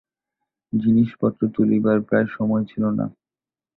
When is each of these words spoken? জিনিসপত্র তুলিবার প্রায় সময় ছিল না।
জিনিসপত্র 0.73 1.41
তুলিবার 1.55 1.97
প্রায় 2.01 2.27
সময় 2.27 2.63
ছিল 2.65 2.83
না। 2.99 3.05